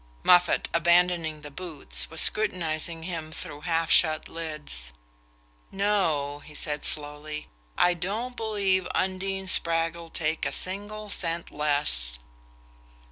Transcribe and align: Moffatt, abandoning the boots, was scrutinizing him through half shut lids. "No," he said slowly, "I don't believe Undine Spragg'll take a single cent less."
Moffatt, 0.23 0.67
abandoning 0.73 1.41
the 1.41 1.51
boots, 1.51 2.09
was 2.09 2.21
scrutinizing 2.21 3.03
him 3.03 3.31
through 3.31 3.61
half 3.61 3.91
shut 3.91 4.27
lids. 4.27 4.93
"No," 5.71 6.39
he 6.39 6.55
said 6.55 6.85
slowly, 6.85 7.49
"I 7.77 7.93
don't 7.93 8.35
believe 8.35 8.87
Undine 8.95 9.45
Spragg'll 9.45 10.09
take 10.09 10.43
a 10.43 10.51
single 10.51 11.11
cent 11.11 11.51
less." 11.51 12.17